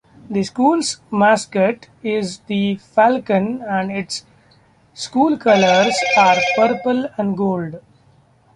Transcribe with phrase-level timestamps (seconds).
[0.31, 4.25] The school's mascot is the "Falcon", and its
[4.95, 7.79] school colors are purple and gold.